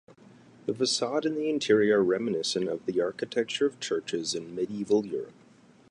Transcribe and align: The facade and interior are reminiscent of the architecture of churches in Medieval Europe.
The 0.65 0.73
facade 0.73 1.27
and 1.27 1.37
interior 1.37 1.99
are 1.99 2.03
reminiscent 2.03 2.67
of 2.67 2.87
the 2.87 2.99
architecture 2.99 3.67
of 3.67 3.79
churches 3.79 4.33
in 4.33 4.55
Medieval 4.55 5.05
Europe. 5.05 5.35